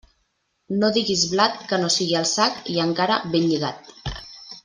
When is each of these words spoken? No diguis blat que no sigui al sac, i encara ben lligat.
No 0.83 0.87
diguis 0.95 1.25
blat 1.33 1.59
que 1.71 1.79
no 1.83 1.91
sigui 1.97 2.17
al 2.21 2.27
sac, 2.31 2.57
i 2.77 2.81
encara 2.87 3.21
ben 3.35 3.49
lligat. 3.53 3.95